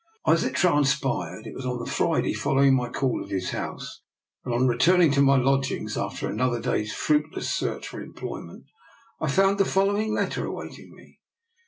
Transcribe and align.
As 0.25 0.43
it 0.43 0.55
transpired, 0.55 1.45
it 1.45 1.53
was 1.53 1.63
on 1.67 1.77
the 1.77 1.85
Friday 1.85 2.33
fol 2.33 2.55
lowing 2.55 2.73
my 2.75 2.89
call 2.89 3.23
at 3.23 3.29
his 3.29 3.51
house 3.51 4.01
that, 4.43 4.49
on 4.51 4.65
return 4.67 4.99
ing 4.99 5.11
to 5.11 5.21
my 5.21 5.35
lodgings 5.37 5.95
after 5.95 6.27
another 6.27 6.59
day's 6.59 6.91
fruit 6.91 7.27
less 7.35 7.49
search 7.49 7.87
for 7.87 8.01
employment, 8.01 8.63
I 9.19 9.29
found 9.29 9.59
the 9.59 9.63
fol 9.63 9.85
lowing 9.93 10.11
letter 10.15 10.43
awaiting 10.47 10.95
me. 10.95 11.19